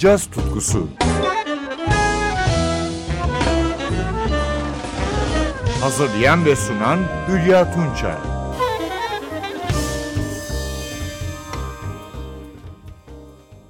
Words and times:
caz 0.00 0.26
tutkusu. 0.26 0.88
Hazırlayan 5.80 6.44
ve 6.44 6.56
sunan 6.56 6.98
Hülya 7.28 7.74
Tunçay. 7.74 8.16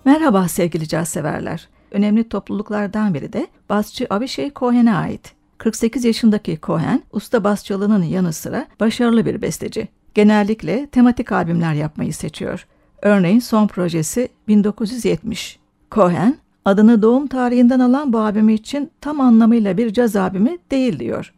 Merhaba 0.05 0.49
sevgili 0.49 0.89
caz 0.89 1.09
severler. 1.09 1.69
Önemli 1.91 2.29
topluluklardan 2.29 3.15
biri 3.15 3.33
de 3.33 3.47
basçı 3.69 4.07
Abishai 4.11 4.53
Cohen'e 4.57 4.95
ait. 4.95 5.33
48 5.59 6.05
yaşındaki 6.05 6.59
Cohen, 6.63 7.03
usta 7.13 7.45
basçılığının 7.45 8.03
yanı 8.03 8.33
sıra 8.33 8.67
başarılı 8.81 9.27
bir 9.27 9.43
besteci. 9.43 9.89
Genellikle 10.15 10.87
tematik 10.87 11.33
albümler 11.33 11.75
yapmayı 11.75 12.15
seçiyor. 12.15 12.67
Örneğin 13.03 13.41
son 13.41 13.67
projesi 13.67 14.29
1970. 14.49 15.60
Cohen, 15.91 16.37
adını 16.65 17.03
doğum 17.03 17.27
tarihinden 17.27 17.81
alan 17.81 18.13
bu 18.13 18.19
albümü 18.19 18.53
için 18.53 18.91
tam 19.01 19.21
anlamıyla 19.21 19.77
bir 19.77 19.93
caz 19.93 20.17
albümü 20.17 20.59
değil 20.71 20.99
diyor. 20.99 21.35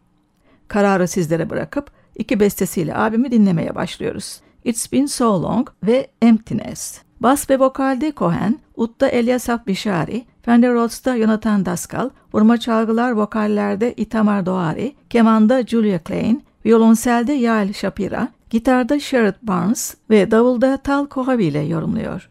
Kararı 0.67 1.07
sizlere 1.07 1.49
bırakıp 1.49 1.91
iki 2.15 2.39
bestesiyle 2.39 2.95
albümü 2.95 3.31
dinlemeye 3.31 3.75
başlıyoruz. 3.75 4.41
It's 4.63 4.91
Been 4.91 5.05
So 5.05 5.43
Long 5.43 5.69
ve 5.83 6.07
Emptiness. 6.21 7.01
Bas 7.19 7.49
ve 7.49 7.59
vokalde 7.59 8.13
Cohen, 8.17 8.59
Utta 8.75 9.07
Elyasaf 9.07 9.67
Bishari, 9.67 10.25
Fender 10.41 10.73
Rhodes'ta 10.73 11.17
Jonathan 11.17 11.65
Daskal, 11.65 12.09
vurma 12.33 12.57
çalgılar 12.57 13.11
vokallerde 13.11 13.93
Itamar 13.93 14.45
Doğari, 14.45 14.95
kemanda 15.09 15.63
Julia 15.63 15.99
Klein, 15.99 16.43
violonselde 16.65 17.33
Yael 17.33 17.73
Shapira, 17.73 18.27
gitarda 18.49 18.99
Sherrod 18.99 19.35
Barnes 19.41 19.95
ve 20.09 20.31
davulda 20.31 20.77
Tal 20.77 21.05
Kohavi 21.05 21.45
ile 21.45 21.59
yorumluyor. 21.59 22.29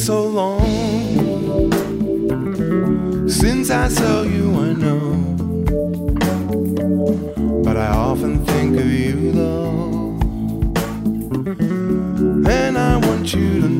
So 0.00 0.26
long 0.26 1.70
since 3.28 3.70
I 3.70 3.88
saw 3.88 4.22
you, 4.22 4.50
I 4.54 4.72
know. 4.72 5.12
But 7.62 7.76
I 7.76 7.88
often 7.88 8.44
think 8.46 8.78
of 8.78 8.86
you, 8.86 9.32
though. 9.32 10.18
And 12.50 12.78
I 12.78 12.96
want 12.96 13.34
you 13.34 13.60
to 13.60 13.68
know 13.68 13.79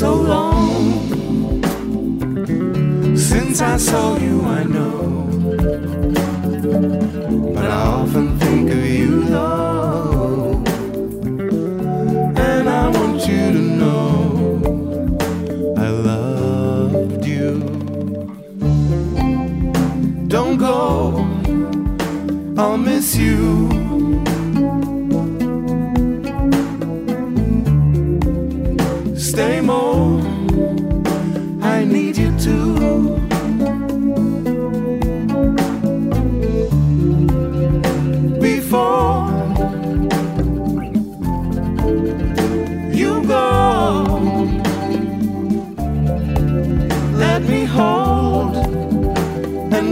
so 0.00 0.14
long 0.14 1.60
since 3.14 3.60
I 3.60 3.76
saw 3.76 4.16
you, 4.16 4.40
I 4.46 4.62
know. 4.64 5.28
But 7.54 7.64
I 7.66 7.82
often 8.00 8.29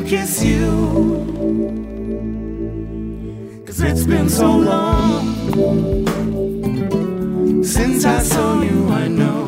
kiss 0.08 0.42
you. 0.42 0.70
Cause 3.66 3.80
it's 3.82 4.04
been 4.04 4.30
so 4.30 4.50
long 4.56 5.34
since 7.62 8.06
I 8.06 8.22
saw 8.22 8.62
you, 8.62 8.88
I 8.88 9.06
know. 9.08 9.44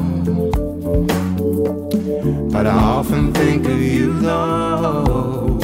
But 2.53 2.67
I 2.67 2.77
often 2.77 3.33
think 3.33 3.67
of 3.67 3.81
you, 3.81 4.13
though. 4.21 5.60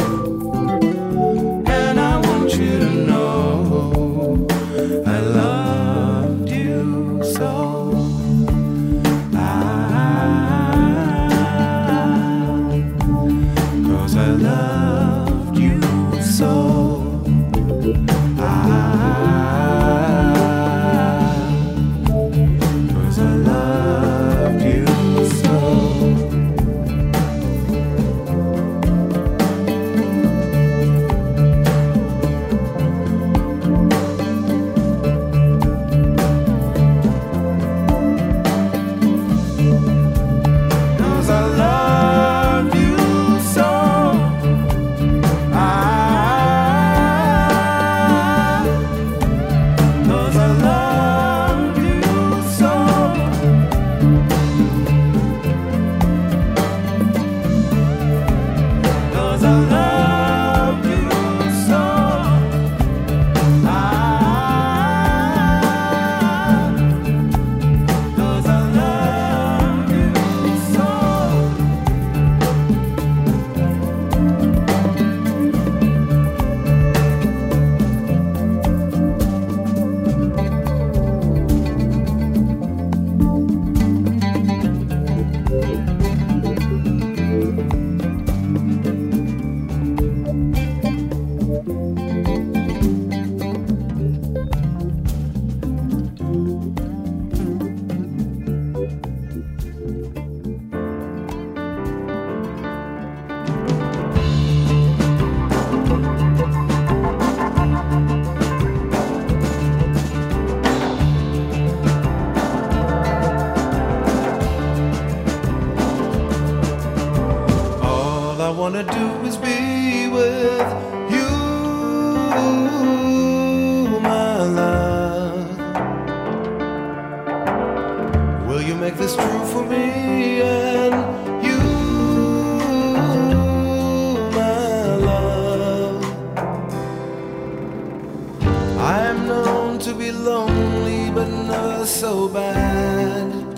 So 142.06 142.28
bad. 142.28 143.55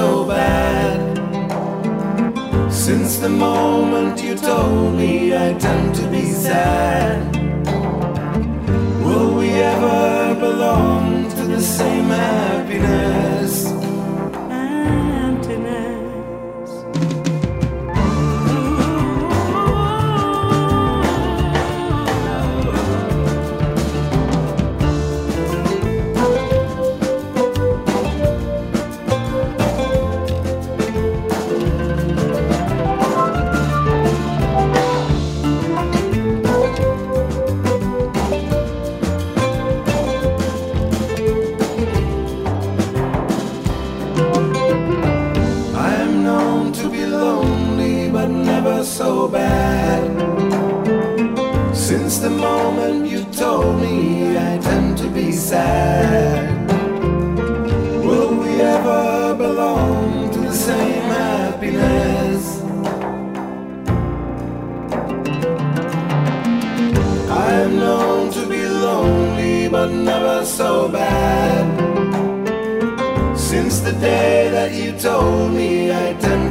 So 0.00 0.24
bad. 0.24 0.98
Since 2.72 3.18
the 3.18 3.28
moment 3.28 4.22
you 4.24 4.34
told 4.34 4.94
me 4.94 5.36
I 5.46 5.48
tend 5.66 5.94
to 5.96 6.06
be 6.16 6.24
sad. 6.46 7.16
Will 9.04 9.30
we 9.38 9.48
ever 9.74 10.34
belong 10.46 11.28
to 11.34 11.42
the 11.54 11.60
same 11.60 12.08
happiness? 12.24 13.79
Bad. 71.00 71.64
Since 73.36 73.80
the 73.80 73.92
day 73.92 74.50
that 74.50 74.72
you 74.74 74.92
told 74.92 75.52
me 75.52 75.90
I 75.90 76.14
tend 76.24 76.49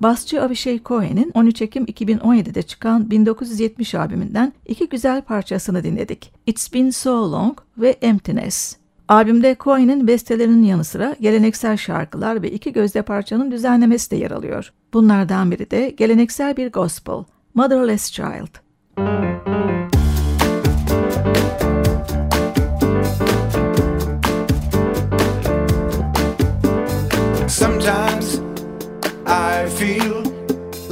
Basçı 0.00 0.42
Avishai 0.42 0.80
Cohen'in 0.84 1.30
13 1.34 1.62
Ekim 1.62 1.84
2017'de 1.84 2.62
çıkan 2.62 3.10
1970 3.10 3.94
albümünden 3.94 4.52
iki 4.66 4.88
güzel 4.88 5.22
parçasını 5.22 5.84
dinledik. 5.84 6.32
It's 6.46 6.74
Been 6.74 6.90
So 6.90 7.32
Long 7.32 7.58
ve 7.78 7.90
Emptiness. 7.90 8.76
Albümde 9.08 9.56
Cohen'in 9.60 10.06
bestelerinin 10.06 10.62
yanı 10.62 10.84
sıra 10.84 11.16
geleneksel 11.20 11.76
şarkılar 11.76 12.42
ve 12.42 12.50
iki 12.50 12.72
gözde 12.72 13.02
parçanın 13.02 13.50
düzenlemesi 13.50 14.10
de 14.10 14.16
yer 14.16 14.30
alıyor. 14.30 14.72
Bunlardan 14.92 15.50
biri 15.50 15.70
de 15.70 15.90
geleneksel 15.90 16.56
bir 16.56 16.72
gospel, 16.72 17.24
Motherless 17.54 18.10
Child. 18.10 18.56
Sometimes 18.96 19.40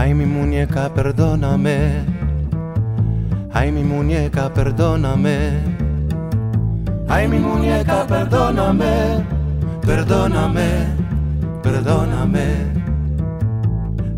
Ay 0.00 0.14
mi 0.14 0.24
muñeca, 0.24 0.88
perdóname. 0.94 1.76
Ay 3.52 3.70
mi 3.70 3.84
muñeca, 3.84 4.48
perdóname. 4.48 5.60
Ay 7.06 7.28
mi 7.28 7.38
muñeca, 7.38 8.06
perdóname. 8.06 8.94
Perdóname, 9.82 10.68
perdóname. 11.62 12.46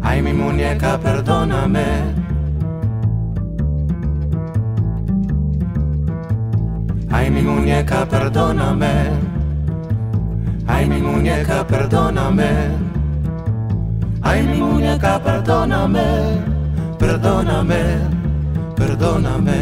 Ay 0.00 0.22
mi 0.22 0.32
muñeca, 0.32 1.00
perdóname. 1.00 1.86
Ay 7.10 7.28
mi 7.28 7.42
muñeca, 7.42 8.06
perdóname. 8.08 8.94
Ay 10.68 10.88
mi 10.88 11.00
muñeca, 11.02 11.66
perdóname. 11.66 12.81
Ay, 14.22 14.42
mi 14.42 14.62
muñeca, 14.62 15.18
perdóname, 15.22 16.04
perdóname, 16.98 17.82
perdóname. 18.76 19.60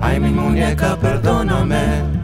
Ay, 0.00 0.18
mi 0.20 0.30
muñeca, 0.30 0.96
perdóname. 0.96 2.19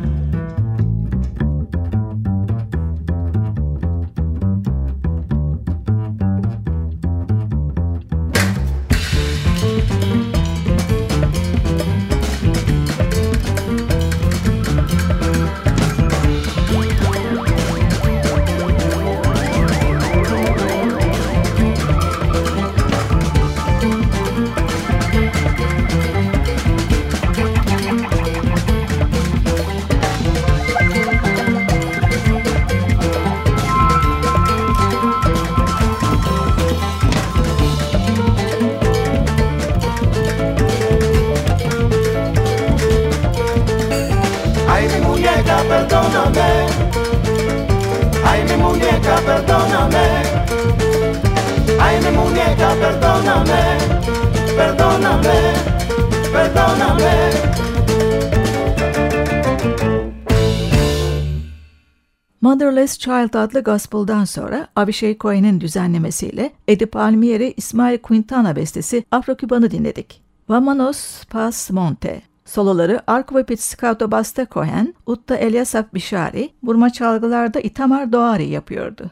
Child 63.26 63.35
adlı 63.35 63.61
gospel'dan 63.61 64.25
sonra 64.25 64.68
Abishai 64.76 65.16
Cohen'in 65.21 65.61
düzenlemesiyle 65.61 66.52
Eddie 66.68 66.87
Palmieri, 66.87 67.54
İsmail 67.56 67.99
Quintana 67.99 68.56
bestesi 68.56 69.04
Afro-Küban'ı 69.10 69.71
dinledik. 69.71 70.23
Vamanos 70.49 71.25
Pas 71.25 71.71
Monte. 71.71 72.23
Soloları 72.45 73.02
arko 73.06 73.34
ve 73.36 74.10
basta 74.10 74.47
Cohen, 74.50 74.95
utta 75.06 75.36
Eliasaf 75.36 75.95
Bishari, 75.95 76.50
burma 76.62 76.91
çalgılarda 76.91 77.60
Itamar 77.60 78.12
Doğari 78.12 78.49
yapıyordu. 78.49 79.10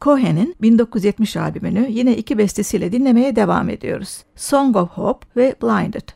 Cohen'in 0.00 0.56
1970 0.62 1.36
albümünü 1.36 1.86
yine 1.90 2.16
iki 2.16 2.38
bestesiyle 2.38 2.92
dinlemeye 2.92 3.36
devam 3.36 3.68
ediyoruz. 3.68 4.24
Song 4.36 4.76
of 4.76 4.90
Hope 4.90 5.26
ve 5.36 5.54
Blinded. 5.62 6.08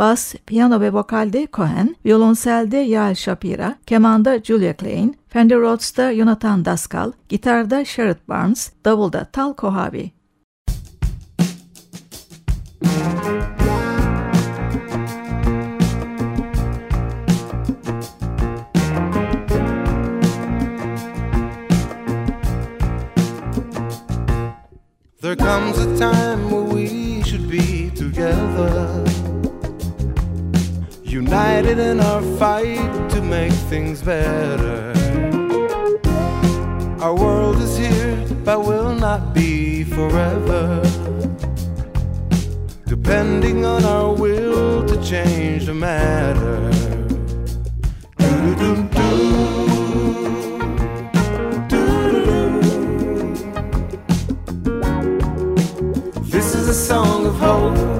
Bas, 0.00 0.34
piyano 0.46 0.80
ve 0.80 0.92
vokalde 0.92 1.46
Cohen, 1.46 1.96
violonselde 2.04 2.76
Yael 2.76 3.14
Shapira, 3.14 3.74
kemanda 3.86 4.42
Julia 4.42 4.72
Klein, 4.72 5.14
Fender 5.28 5.56
Rhodes'ta 5.56 6.16
Jonathan 6.16 6.64
Daskal, 6.64 7.12
gitarda 7.28 7.84
Sherrod 7.84 8.16
Barnes, 8.28 8.72
davulda 8.84 9.26
Tal 9.32 9.54
Kohavi. 9.54 10.10
There 25.20 25.36
comes 25.36 25.78
a 25.78 25.98
time 25.98 26.50
where 26.50 26.62
we 26.62 27.22
should 27.22 27.50
be 27.50 27.90
together 27.90 29.09
United 31.10 31.80
in 31.80 31.98
our 31.98 32.22
fight 32.38 33.10
to 33.10 33.20
make 33.20 33.52
things 33.68 34.00
better 34.00 34.92
Our 37.00 37.16
world 37.16 37.56
is 37.56 37.76
here, 37.76 38.24
but 38.44 38.60
will 38.60 38.94
not 38.94 39.34
be 39.34 39.82
forever. 39.82 40.80
Depending 42.86 43.64
on 43.64 43.84
our 43.84 44.14
will 44.14 44.86
to 44.86 45.02
change 45.02 45.66
the 45.66 45.74
matter. 45.74 46.70
This 56.22 56.54
is 56.54 56.68
a 56.68 56.74
song 56.74 57.26
of 57.26 57.34
hope. 57.34 57.99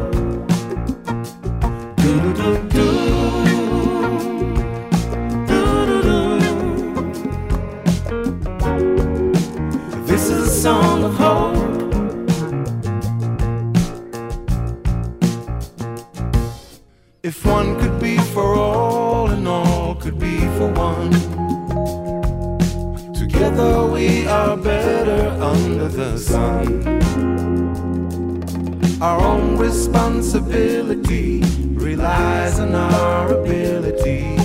Responsibility 29.56 31.42
relies 31.74 32.60
on 32.60 32.74
our 32.74 33.32
ability 33.32 34.36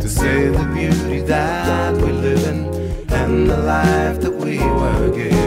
to 0.00 0.08
save 0.08 0.52
the 0.52 0.64
beauty 0.74 1.20
that 1.20 1.94
we 1.96 2.12
live 2.12 2.46
in 2.46 2.64
and 3.12 3.48
the 3.48 3.56
life 3.58 4.20
that 4.20 4.32
we 4.32 4.58
were 4.58 5.10
given. 5.14 5.46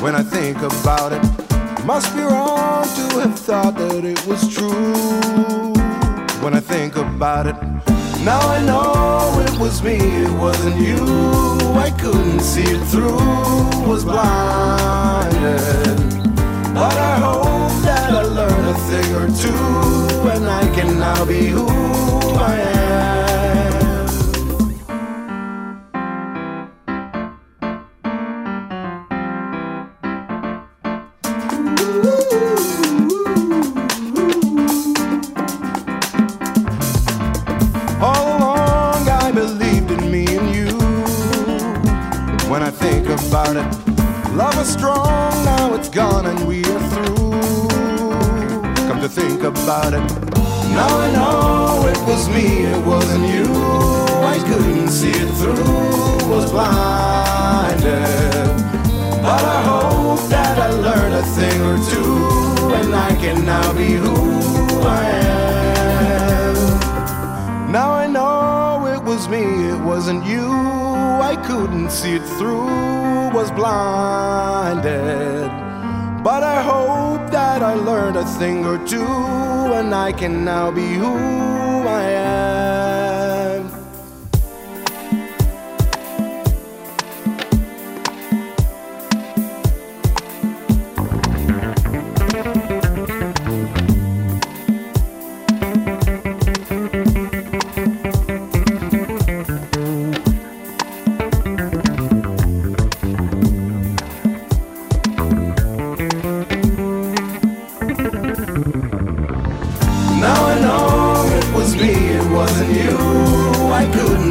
When 0.00 0.14
I 0.14 0.22
think 0.22 0.58
about 0.58 1.12
it, 1.12 1.22
must 1.84 2.14
be 2.14 2.22
wrong 2.22 2.84
to 2.84 3.18
have 3.18 3.36
thought 3.36 3.74
that 3.74 4.04
it 4.04 4.24
was 4.28 4.48
true. 4.54 5.72
When 6.40 6.54
I 6.54 6.60
think 6.60 6.94
about 6.94 7.48
it, 7.48 7.56
now 8.22 8.38
I 8.38 8.64
know 8.64 9.40
it 9.40 9.58
was 9.58 9.82
me, 9.82 9.96
it 9.96 10.30
wasn't 10.30 10.76
you. 10.76 11.04
I 11.74 11.90
couldn't 11.98 12.40
see 12.40 12.62
it 12.62 12.84
through, 12.86 13.18
was 13.88 14.04
blinded. 14.04 15.98
But 16.74 16.96
I 16.96 17.18
hope 17.18 17.82
that 17.82 18.10
I 18.10 18.22
learned 18.22 18.68
a 18.68 18.74
thing 18.88 19.14
or 19.16 19.26
two, 19.42 20.30
and 20.30 20.48
I 20.48 20.72
can 20.76 21.00
now 21.00 21.24
be 21.24 21.48
who 21.48 21.66
I 21.66 22.54
am. 22.60 22.77
Was 52.08 52.28
me, 52.30 52.64
it 52.64 52.82
wasn't 52.86 53.26
you. 53.34 53.44
I 54.34 54.38
couldn't 54.48 54.88
see 54.88 55.10
it 55.10 55.30
through, 55.40 56.30
was 56.32 56.50
blinded. 56.50 57.84
But 59.26 59.42
I 59.56 59.60
hope 59.70 60.22
that 60.30 60.58
I 60.58 60.70
learned 60.70 61.14
a 61.22 61.24
thing 61.36 61.60
or 61.70 61.76
two, 61.92 62.14
and 62.78 62.94
I 62.94 63.14
can 63.22 63.44
now 63.44 63.72
be 63.74 63.90
who 64.04 64.16
I 65.00 65.04
am. 66.46 66.56
Now 67.70 67.90
I 67.92 68.06
know 68.06 68.86
it 68.86 69.02
was 69.02 69.28
me, 69.28 69.44
it 69.74 69.80
wasn't 69.80 70.24
you. 70.24 70.48
I 71.30 71.36
couldn't 71.46 71.90
see 71.90 72.14
it 72.14 72.26
through, 72.38 73.34
was 73.36 73.50
blinded. 73.50 74.88
But 76.28 76.42
I 76.42 76.60
hope 76.60 77.30
that 77.30 77.62
I 77.62 77.72
learned 77.72 78.18
a 78.18 78.26
thing 78.38 78.66
or 78.66 78.76
two, 78.86 79.06
and 79.78 79.94
I 79.94 80.12
can 80.12 80.44
now 80.44 80.70
be 80.70 80.86
who 80.92 81.14
I 81.88 82.02
am. 82.02 82.27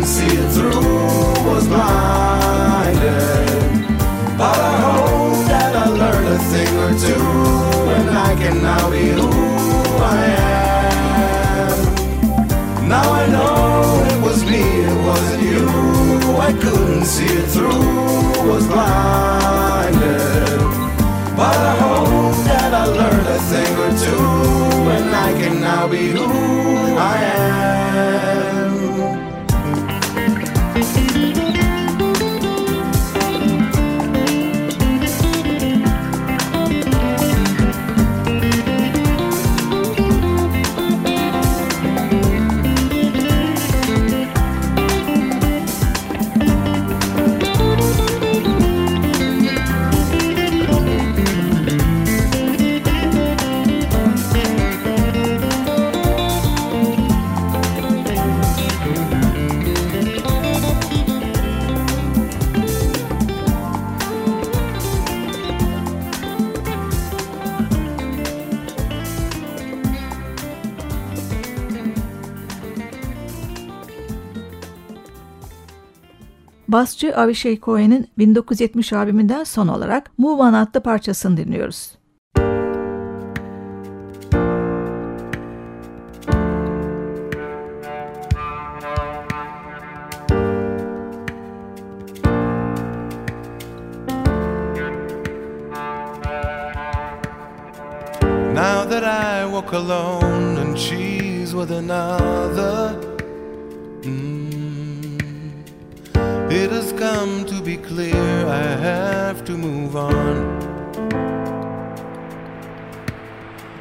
See 0.07 0.25
it 0.25 0.49
through, 0.53 0.76
Basçı 76.77 77.15
Avishai 77.15 77.59
Cohen'in 77.61 78.07
1970 78.17 78.93
albümünden 78.93 79.43
son 79.43 79.67
olarak 79.67 80.11
Move 80.17 80.41
On 80.41 80.53
adlı 80.53 80.79
parçasını 80.81 81.37
dinliyoruz. 81.37 81.91
Now 98.53 98.89
that 98.89 99.03
I 99.03 99.45
walk 99.51 99.73
alone 99.73 100.59
and 100.59 100.77
she's 100.77 101.51
with 101.51 101.71
another, 101.71 102.95
mm, 104.05 104.56
it 106.57 106.71
has 106.71 106.91
come 106.93 107.45
to 107.45 107.61
be 107.61 107.77
clear 107.77 108.45
I 108.47 108.63
have 108.89 109.45
to 109.45 109.53
move 109.55 109.95
on. 109.95 110.35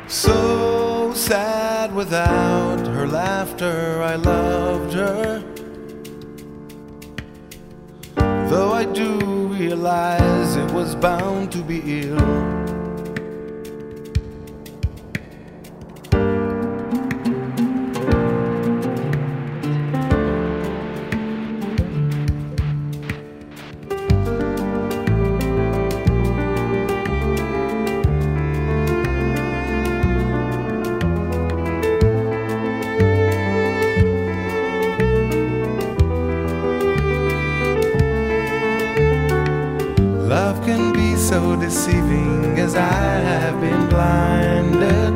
So 0.08 1.12
sad 1.14 1.94
without 1.94 2.86
her 2.86 3.06
laughter, 3.06 4.02
I 4.02 4.16
loved 4.16 4.92
her. 4.92 5.42
Though 8.50 8.72
I 8.72 8.84
do 8.84 9.18
realize 9.58 10.56
it 10.56 10.70
was 10.72 10.94
bound 10.94 11.52
to 11.52 11.62
be 11.62 12.02
ill. 12.02 12.55
So 41.36 41.54
deceiving 41.54 42.58
as 42.58 42.74
I 42.74 43.20
have 43.32 43.60
been 43.60 43.86
blinded. 43.90 45.12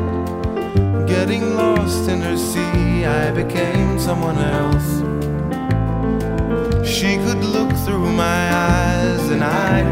Getting 1.07 1.55
lost 1.55 2.07
in 2.09 2.21
her 2.21 2.37
sea, 2.37 3.05
I 3.05 3.31
became 3.31 3.97
someone 3.97 4.37
else. 4.37 4.89
She 6.87 7.17
could 7.25 7.43
look 7.55 7.71
through 7.85 8.11
my 8.11 8.41
eyes 8.53 9.23
and 9.33 9.43
I'd 9.43 9.90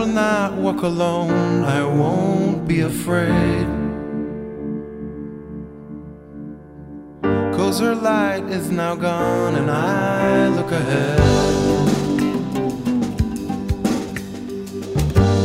will 0.00 0.06
not 0.06 0.54
walk 0.54 0.80
alone, 0.80 1.62
I 1.62 1.84
won't 1.84 2.66
be 2.66 2.80
afraid. 2.80 3.66
Cause 7.54 7.80
her 7.80 7.94
light 7.94 8.44
is 8.44 8.70
now 8.70 8.94
gone, 8.94 9.56
and 9.56 9.70
I 9.70 10.48
look 10.48 10.72
ahead. 10.72 11.20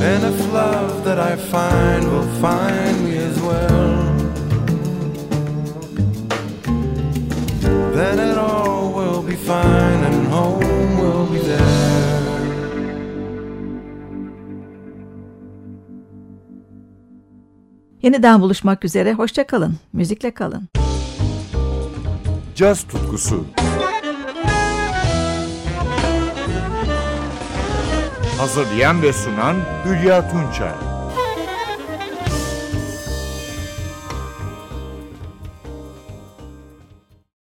And 0.10 0.24
if 0.24 0.54
love 0.54 1.04
that 1.04 1.20
I 1.20 1.36
find 1.36 2.10
will 2.10 2.32
find 2.40 3.04
me 3.04 3.18
as 3.18 3.38
well, 3.42 4.15
Yeniden 18.06 18.42
buluşmak 18.42 18.86
üzere. 18.86 19.14
Hoşça 19.14 19.48
kalın. 19.48 19.76
Müzikle 19.94 20.32
kalın. 20.32 20.70
Caz 22.56 22.84
tutkusu. 22.84 23.46
Hazırlayan 28.38 29.02
ve 29.02 29.14
sunan 29.14 29.56
Hülya 29.86 30.30
Tunçay. 30.30 30.85